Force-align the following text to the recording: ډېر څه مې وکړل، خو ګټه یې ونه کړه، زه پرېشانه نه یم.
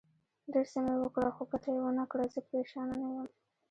ډېر 0.51 0.65
څه 0.73 0.79
مې 0.85 0.95
وکړل، 0.97 1.29
خو 1.35 1.43
ګټه 1.51 1.69
یې 1.73 1.81
ونه 1.83 2.03
کړه، 2.11 2.25
زه 2.33 2.39
پرېشانه 2.49 2.95
نه 3.01 3.07
یم. 3.15 3.27